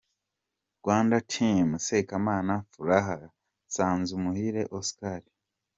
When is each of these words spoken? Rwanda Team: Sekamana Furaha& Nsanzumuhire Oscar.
Rwanda 0.79 1.17
Team: 1.31 1.67
Sekamana 1.85 2.53
Furaha& 2.71 3.17
Nsanzumuhire 3.67 4.61
Oscar. 4.77 5.21